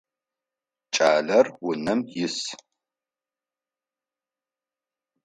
Кӏалэр 0.93 1.47
унэм 1.67 1.99
ис. 2.25 2.37